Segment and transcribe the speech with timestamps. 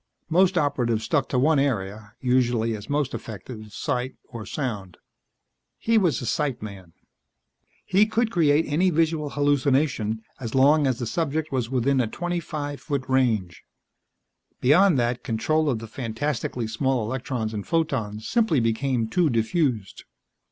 [0.29, 4.97] Most Operatives stuck to one area usually, as most effective, sight or sound.
[5.77, 6.93] He was a sight man.
[7.85, 12.39] He could create any visual hallucination, as long as the subject was within a twenty
[12.39, 13.61] five foot range.
[14.59, 20.05] Beyond that, control of the fantastically small electrons and photons simply became too diffused.